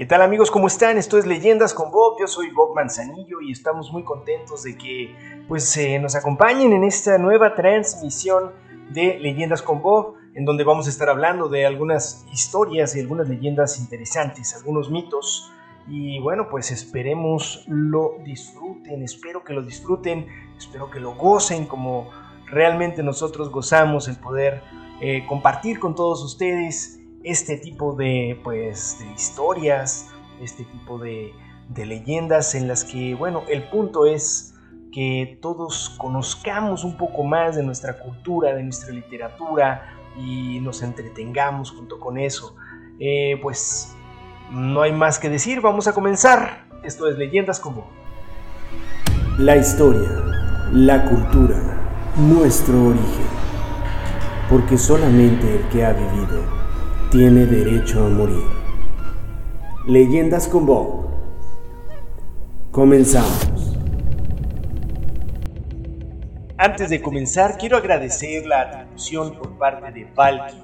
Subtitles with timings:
[0.00, 0.50] ¿Qué tal amigos?
[0.50, 0.96] ¿Cómo están?
[0.96, 2.16] Esto es Leyendas con Bob.
[2.18, 5.14] Yo soy Bob Manzanillo y estamos muy contentos de que
[5.46, 8.50] pues, eh, nos acompañen en esta nueva transmisión
[8.88, 13.28] de Leyendas con Bob, en donde vamos a estar hablando de algunas historias y algunas
[13.28, 15.52] leyendas interesantes, algunos mitos.
[15.86, 20.26] Y bueno, pues esperemos lo disfruten, espero que lo disfruten,
[20.56, 22.08] espero que lo gocen como
[22.46, 24.62] realmente nosotros gozamos el poder
[25.02, 30.08] eh, compartir con todos ustedes este tipo de, pues, de historias,
[30.40, 31.32] este tipo de,
[31.68, 34.54] de leyendas en las que, bueno, el punto es
[34.92, 41.70] que todos conozcamos un poco más de nuestra cultura, de nuestra literatura y nos entretengamos
[41.70, 42.56] junto con eso.
[42.98, 43.94] Eh, pues
[44.50, 46.66] no hay más que decir, vamos a comenzar.
[46.82, 47.86] Esto es Leyendas como
[49.38, 50.10] La historia,
[50.72, 51.56] la cultura,
[52.16, 53.30] nuestro origen.
[54.48, 56.59] Porque solamente el que ha vivido
[57.10, 58.44] tiene derecho a morir.
[59.88, 61.10] Leyendas con Bob.
[62.70, 63.76] Comenzamos.
[66.56, 70.56] Antes de comenzar, quiero agradecer la atribución por parte de Valky,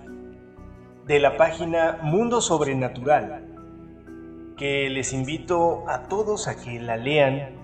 [1.06, 3.44] de la página Mundo Sobrenatural,
[4.56, 7.56] que les invito a todos a que la lean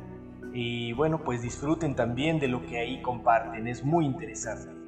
[0.53, 4.82] y bueno, pues disfruten también de lo que ahí comparten, es muy interesante.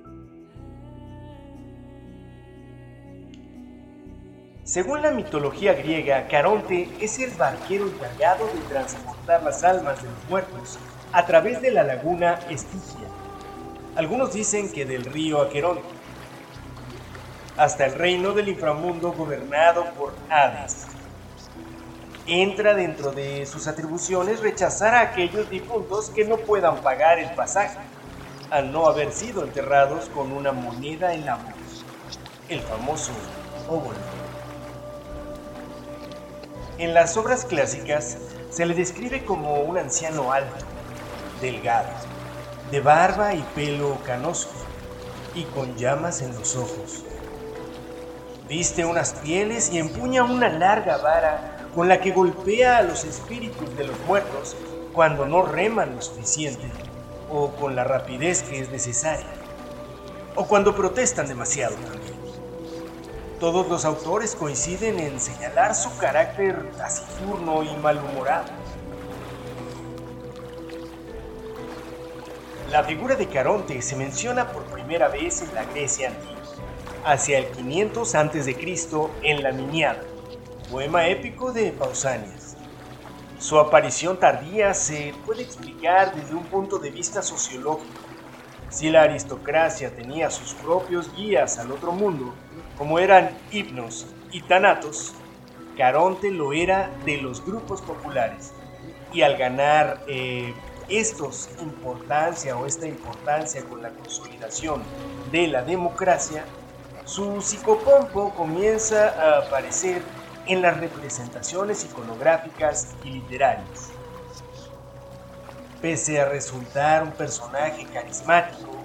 [4.75, 10.29] Según la mitología griega, Caronte es el barquero encargado de transportar las almas de los
[10.29, 10.81] muertos
[11.13, 13.07] a través de la laguna Estigia.
[13.95, 15.85] Algunos dicen que del río Aqueronte,
[17.57, 20.89] hasta el reino del inframundo gobernado por Hades.
[22.27, 27.79] Entra dentro de sus atribuciones rechazar a aquellos difuntos que no puedan pagar el pasaje,
[28.51, 31.85] al no haber sido enterrados con una moneda en la voz,
[32.49, 33.13] el famoso
[33.69, 34.24] óvulo.
[36.77, 38.19] En las obras clásicas
[38.51, 40.65] se le describe como un anciano alto,
[41.41, 41.89] delgado,
[42.73, 44.49] de barba y pelo canoso
[45.37, 47.05] y con llamas en los ojos.
[48.49, 53.77] Viste unas pieles y empuña una larga vara con la que golpea a los espíritus
[53.77, 54.57] de los muertos
[54.93, 56.73] cuando no reman lo suficiente
[57.31, 59.27] o con la rapidez que es necesaria
[60.35, 62.14] o cuando protestan demasiado también.
[63.41, 68.47] Todos los autores coinciden en señalar su carácter taciturno y malhumorado.
[72.71, 76.43] La figura de Caronte se menciona por primera vez en la Grecia antigua,
[77.05, 78.57] hacia el 500 a.C.
[79.23, 80.03] en la Miniada,
[80.71, 82.57] poema épico de Pausanias.
[83.39, 87.93] Su aparición tardía se puede explicar desde un punto de vista sociológico.
[88.71, 92.33] Si la aristocracia tenía sus propios guías al otro mundo,
[92.77, 95.15] como eran hipnos y tanatos,
[95.77, 98.53] Caronte lo era de los grupos populares.
[99.13, 100.55] Y al ganar eh,
[100.89, 104.85] estos importancia o esta importancia con la consolidación
[105.31, 106.47] de la democracia,
[107.05, 110.03] su psicopompo comienza a aparecer
[110.47, 113.91] en las representaciones iconográficas y literarias.
[115.81, 118.84] Pese a resultar un personaje carismático,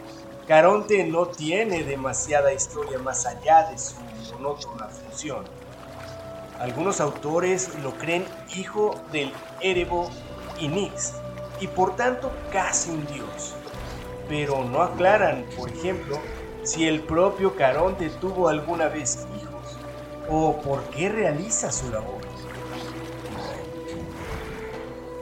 [0.50, 5.46] Caronte no tiene demasiada historia más allá de su monótona función.
[6.58, 10.10] Algunos autores lo creen hijo del Erebo
[10.60, 11.14] Nix
[11.60, 13.56] y por tanto casi un dios,
[14.28, 16.20] pero no aclaran, por ejemplo,
[16.64, 19.78] si el propio Caronte tuvo alguna vez hijos
[20.28, 22.29] o por qué realiza su labor.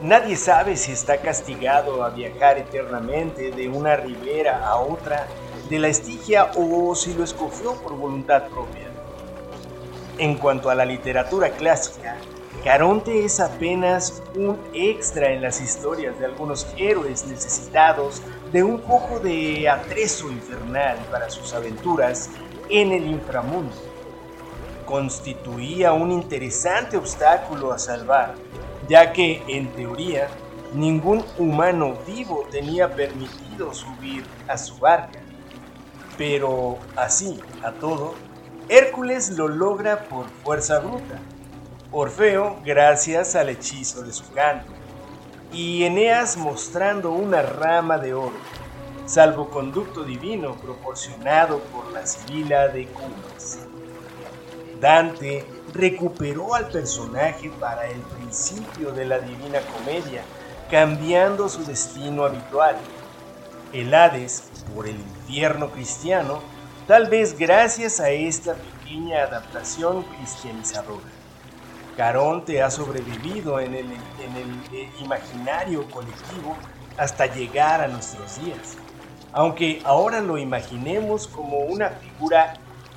[0.00, 5.26] Nadie sabe si está castigado a viajar eternamente de una ribera a otra
[5.68, 8.86] de la Estigia o si lo escogió por voluntad propia.
[10.16, 12.16] En cuanto a la literatura clásica,
[12.62, 18.22] Caronte es apenas un extra en las historias de algunos héroes necesitados
[18.52, 22.30] de un poco de atrezo infernal para sus aventuras
[22.68, 23.74] en el inframundo.
[24.86, 28.34] Constituía un interesante obstáculo a salvar
[28.88, 30.28] ya que, en teoría,
[30.72, 35.20] ningún humano vivo tenía permitido subir a su barca.
[36.16, 38.14] Pero así, a todo,
[38.68, 41.20] Hércules lo logra por fuerza bruta,
[41.90, 44.72] Orfeo gracias al hechizo de su canto,
[45.52, 48.36] y Eneas mostrando una rama de oro,
[49.06, 53.60] salvoconducto divino proporcionado por la Sibila de Cumas.
[54.80, 60.22] Dante recuperó al personaje para el principio de la Divina Comedia,
[60.70, 62.76] cambiando su destino habitual.
[63.72, 64.44] El Hades
[64.74, 66.40] por el infierno cristiano,
[66.86, 71.04] tal vez gracias a esta pequeña adaptación cristianizadora.
[71.96, 73.86] Caronte ha sobrevivido en el,
[74.72, 76.56] eh, imaginario colectivo
[76.96, 78.76] hasta llegar a nuestros días.
[79.32, 82.54] Aunque ahora lo imaginemos como una figura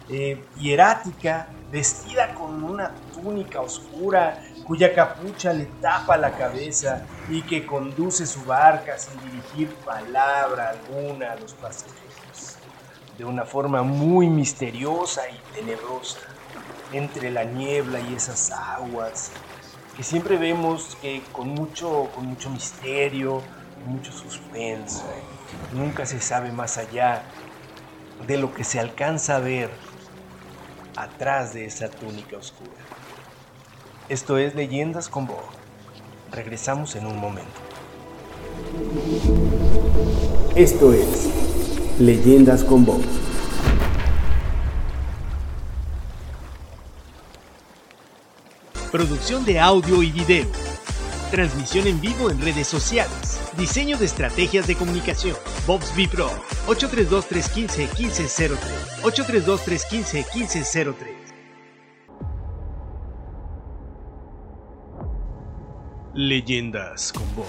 [0.07, 7.65] eh, hierática, vestida con una túnica oscura, cuya capucha le tapa la cabeza y que
[7.65, 12.57] conduce su barca sin dirigir palabra alguna a los pasajeros,
[13.17, 16.19] de una forma muy misteriosa y tenebrosa,
[16.91, 19.31] entre la niebla y esas aguas,
[19.95, 23.41] que siempre vemos que con mucho, con mucho misterio,
[23.85, 25.05] mucho suspenso,
[25.73, 27.23] nunca se sabe más allá
[28.27, 29.90] de lo que se alcanza a ver
[30.95, 32.71] atrás de esa túnica oscura.
[34.09, 35.43] Esto es Leyendas con Bob.
[36.31, 37.51] Regresamos en un momento.
[40.55, 41.29] Esto es
[41.99, 43.01] Leyendas con Bob.
[48.91, 50.70] Producción de audio y video.
[51.31, 53.39] Transmisión en vivo en redes sociales.
[53.57, 55.37] Diseño de estrategias de comunicación.
[55.65, 56.29] Bob's B Pro.
[56.67, 58.57] 832-315-1503.
[59.01, 60.95] 832-315-1503.
[66.13, 67.45] Leyendas con Bob.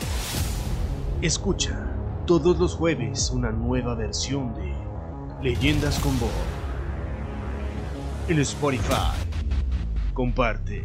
[1.21, 1.93] Escucha
[2.25, 4.73] todos los jueves una nueva versión de
[5.43, 6.31] Leyendas con Bob.
[8.29, 9.11] En Spotify.
[10.15, 10.85] Comparte.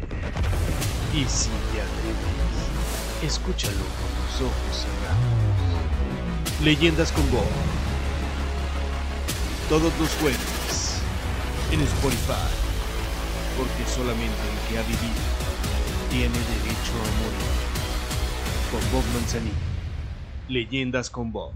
[1.14, 2.58] Y si te atreves,
[3.22, 6.62] escúchalo con los ojos cerrados.
[6.62, 7.46] Leyendas con Bob.
[9.70, 11.00] Todos los jueves.
[11.72, 12.48] En Spotify.
[13.56, 15.24] Porque solamente el que ha vivido
[16.10, 17.48] tiene derecho a morir.
[18.70, 19.54] Con Bob Manzanillo.
[20.48, 21.52] Leyendas con Bob.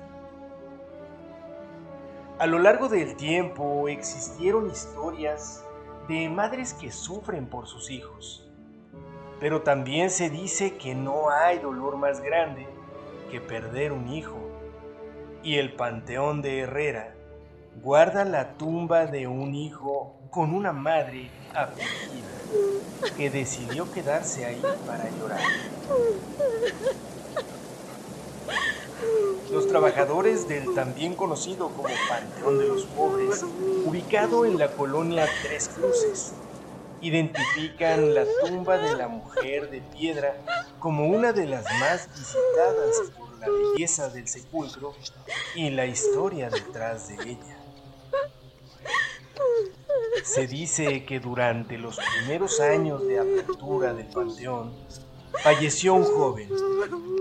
[2.37, 5.63] A lo largo del tiempo existieron historias
[6.09, 8.49] de madres que sufren por sus hijos.
[9.39, 12.67] Pero también se dice que no hay dolor más grande
[13.31, 14.44] que perder un hijo
[15.45, 17.13] y el Panteón de Herrera
[17.83, 25.07] guarda la tumba de un hijo con una madre afligida que decidió quedarse ahí para
[25.11, 25.39] llorar.
[29.51, 33.45] Los trabajadores del también conocido como Panteón de los Pobres,
[33.85, 36.33] ubicado en la colonia Tres Cruces,
[37.01, 40.35] identifican la tumba de la mujer de piedra
[40.79, 44.93] como una de las más visitadas la belleza del sepulcro
[45.55, 47.57] y la historia detrás de ella.
[50.23, 54.73] Se dice que durante los primeros años de apertura del panteón,
[55.43, 56.49] falleció un joven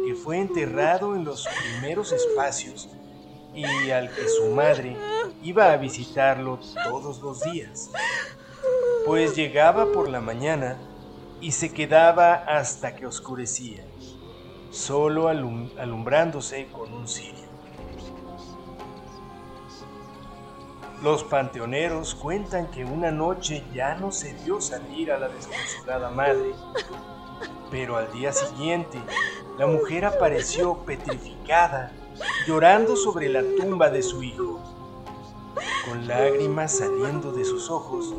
[0.06, 2.88] que fue enterrado en los primeros espacios
[3.54, 4.96] y al que su madre
[5.42, 7.90] iba a visitarlo todos los días,
[9.06, 10.78] pues llegaba por la mañana
[11.40, 13.84] y se quedaba hasta que oscurecía
[14.74, 17.44] solo alumbrándose con un cirio.
[21.00, 26.54] Los panteoneros cuentan que una noche ya no se vio salir a la desconsolada madre,
[27.70, 28.98] pero al día siguiente
[29.58, 31.92] la mujer apareció petrificada,
[32.46, 34.60] llorando sobre la tumba de su hijo,
[35.88, 38.12] con lágrimas saliendo de sus ojos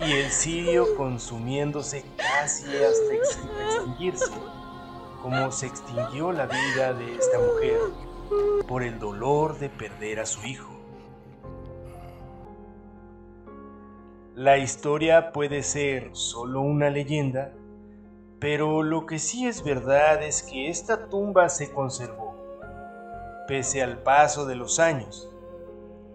[0.00, 4.32] y el cirio consumiéndose casi hasta extinguirse,
[5.22, 7.78] como se extinguió la vida de esta mujer
[8.66, 10.72] por el dolor de perder a su hijo.
[14.34, 17.52] La historia puede ser solo una leyenda,
[18.38, 22.36] pero lo que sí es verdad es que esta tumba se conservó,
[23.48, 25.30] pese al paso de los años.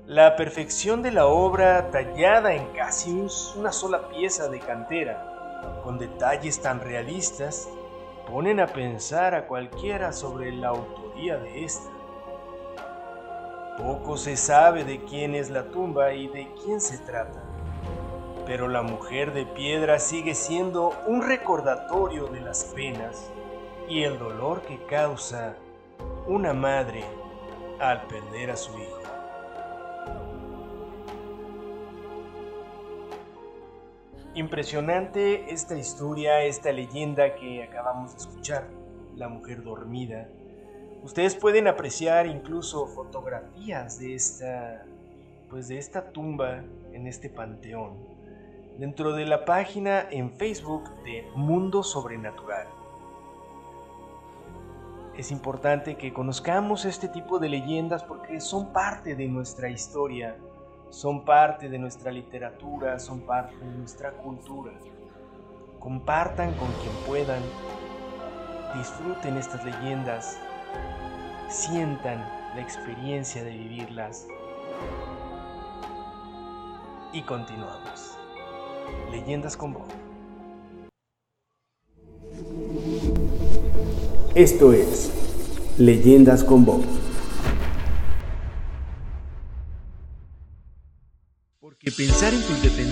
[0.06, 6.62] La perfección de la obra, tallada en casi una sola pieza de cantera, con detalles
[6.62, 7.70] tan realistas,
[8.32, 11.92] ponen a pensar a cualquiera sobre la autoría de esta.
[13.78, 17.52] Poco se sabe de quién es la tumba y de quién se trata
[18.46, 23.30] pero la mujer de piedra sigue siendo un recordatorio de las penas
[23.88, 25.56] y el dolor que causa
[26.28, 27.04] una madre
[27.80, 29.01] al perder a su hijo.
[34.34, 38.66] Impresionante esta historia, esta leyenda que acabamos de escuchar,
[39.18, 40.30] la mujer dormida.
[41.04, 44.86] Ustedes pueden apreciar incluso fotografías de esta
[45.50, 47.98] pues de esta tumba en este panteón
[48.78, 52.68] dentro de la página en Facebook de Mundo Sobrenatural.
[55.18, 60.38] Es importante que conozcamos este tipo de leyendas porque son parte de nuestra historia,
[60.92, 64.74] son parte de nuestra literatura, son parte de nuestra cultura.
[65.80, 67.42] Compartan con quien puedan,
[68.78, 70.38] disfruten estas leyendas,
[71.50, 72.20] sientan
[72.56, 74.28] la experiencia de vivirlas
[77.14, 78.18] y continuamos.
[79.10, 79.88] Leyendas con Bob.
[84.36, 85.12] Esto es
[85.78, 86.84] Leyendas con Bob.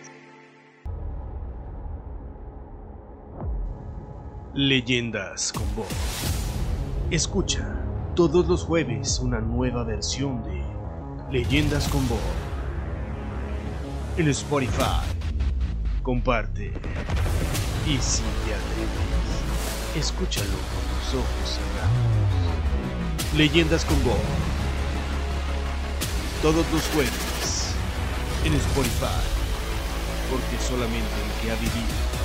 [4.61, 5.87] Leyendas con Bob.
[7.11, 7.81] Escucha
[8.13, 10.61] todos los jueves una nueva versión de
[11.31, 12.19] Leyendas con Bob
[14.17, 14.99] en Spotify.
[16.03, 16.73] Comparte.
[17.87, 23.37] Y si te atreves, escúchalo con tus ojos cerrados.
[23.37, 24.19] Leyendas con Bob.
[26.41, 27.75] Todos los jueves
[28.43, 29.23] en Spotify.
[30.29, 32.19] Porque solamente el que ha vivido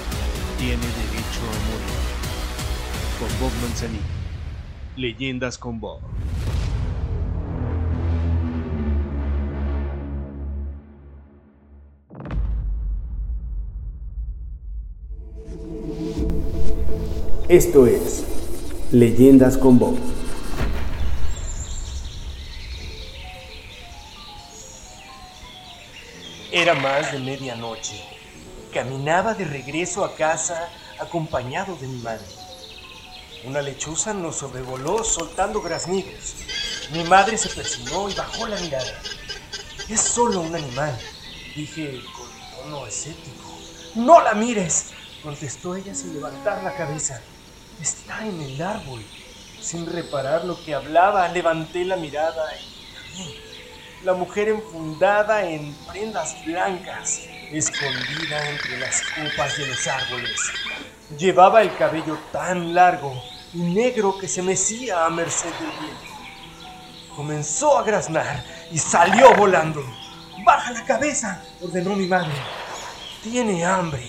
[0.59, 2.14] tiene derecho a morir.
[3.19, 4.03] Con Bob Manzanillo.
[4.97, 6.01] Leyendas con Bob.
[17.49, 18.25] Esto es
[18.91, 19.97] Leyendas con Bob.
[26.51, 28.03] Era más de medianoche.
[28.73, 30.69] Caminaba de regreso a casa
[30.99, 32.44] acompañado de mi madre.
[33.47, 36.35] Una lechuza nos sobrevoló soltando graznidos.
[36.93, 39.03] Mi madre se persinó y bajó la mirada.
[39.87, 40.99] Es solo un animal,
[41.55, 43.59] dije con tono escéptico.
[43.97, 47.21] No la mires, contestó ella sin levantar la cabeza.
[47.83, 49.05] Está en el árbol.
[49.61, 57.21] Sin reparar lo que hablaba, levanté la mirada y La mujer enfundada en prendas blancas,
[57.51, 60.41] escondida entre las copas de los árboles.
[61.19, 66.15] Llevaba el cabello tan largo negro que se mecía a merced del viento.
[67.15, 69.83] Comenzó a graznar y salió volando.
[70.45, 71.43] ¡Baja la cabeza!
[71.63, 72.33] ordenó mi madre.
[73.23, 74.03] Tiene hambre.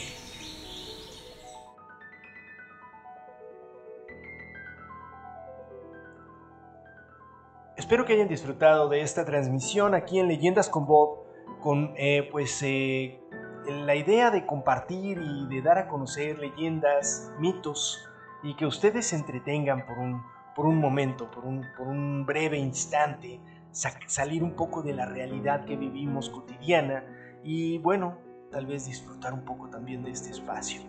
[7.78, 11.20] Espero que hayan disfrutado de esta transmisión aquí en Leyendas con Bob,
[11.62, 13.20] con eh, pues eh,
[13.68, 18.04] la idea de compartir y de dar a conocer leyendas, mitos,
[18.44, 20.24] y que ustedes se entretengan por un,
[20.56, 23.40] por un momento, por un, por un breve instante,
[23.72, 27.04] salir un poco de la realidad que vivimos cotidiana
[27.44, 28.18] y bueno,
[28.52, 30.82] tal vez disfrutar un poco también de este espacio.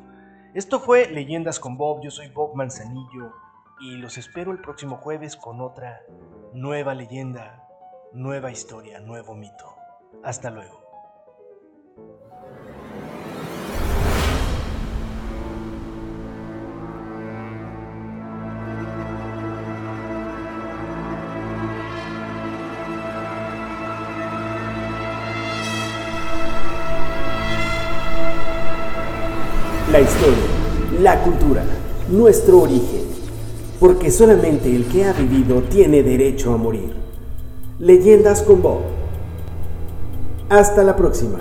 [0.55, 3.33] Esto fue Leyendas con Bob, yo soy Bob Manzanillo
[3.81, 6.01] y los espero el próximo jueves con otra
[6.55, 7.69] nueva leyenda,
[8.13, 9.75] nueva historia, nuevo mito.
[10.23, 10.81] Hasta luego.
[29.93, 30.35] La historia,
[31.01, 31.63] la cultura,
[32.11, 33.03] nuestro origen.
[33.79, 36.93] Porque solamente el que ha vivido tiene derecho a morir.
[37.79, 38.81] Leyendas con Bob.
[40.49, 41.39] Hasta la próxima.